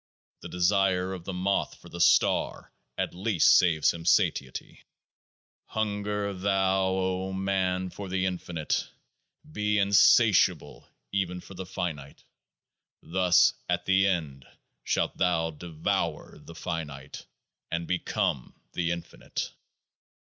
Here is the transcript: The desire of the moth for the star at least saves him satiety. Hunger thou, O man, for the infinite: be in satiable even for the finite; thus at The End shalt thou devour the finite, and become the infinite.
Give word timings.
The 0.41 0.49
desire 0.49 1.13
of 1.13 1.25
the 1.25 1.31
moth 1.31 1.75
for 1.79 1.87
the 1.87 2.01
star 2.01 2.73
at 2.97 3.13
least 3.13 3.55
saves 3.55 3.93
him 3.93 4.03
satiety. 4.03 4.83
Hunger 5.67 6.33
thou, 6.33 6.85
O 6.87 7.33
man, 7.33 7.91
for 7.91 8.09
the 8.09 8.25
infinite: 8.25 8.87
be 9.51 9.77
in 9.77 9.93
satiable 9.93 10.89
even 11.11 11.39
for 11.39 11.53
the 11.53 11.67
finite; 11.67 12.23
thus 13.03 13.53
at 13.69 13.85
The 13.85 14.07
End 14.07 14.47
shalt 14.83 15.17
thou 15.17 15.51
devour 15.51 16.39
the 16.39 16.55
finite, 16.55 17.27
and 17.69 17.85
become 17.85 18.55
the 18.73 18.89
infinite. 18.89 19.51